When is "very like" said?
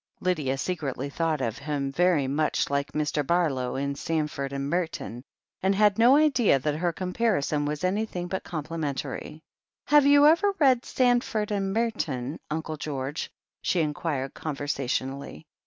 1.91-2.91